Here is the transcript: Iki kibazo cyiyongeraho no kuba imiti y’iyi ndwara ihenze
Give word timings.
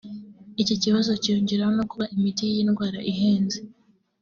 Iki 0.61 0.75
kibazo 0.83 1.11
cyiyongeraho 1.21 1.71
no 1.77 1.85
kuba 1.91 2.05
imiti 2.15 2.41
y’iyi 2.45 2.63
ndwara 2.69 2.99
ihenze 3.11 3.59